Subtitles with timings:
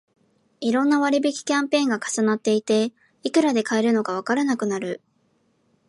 [0.61, 4.99] いろんな割引キャンペーンが重なっていて、いくらで買えるのかわからなくなる